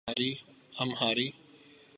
امہاری 0.81 1.27